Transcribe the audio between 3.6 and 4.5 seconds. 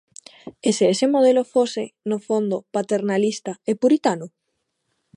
e puritano?